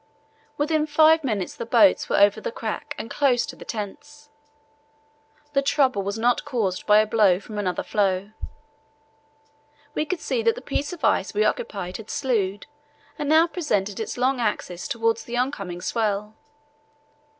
[0.57, 4.31] Within five minutes the boats were over the crack and close to the tents.
[5.53, 8.31] The trouble was not caused by a blow from another floe.
[9.93, 12.65] We could see that the piece of ice we occupied had slewed
[13.19, 16.33] and now presented its long axis towards the oncoming swell.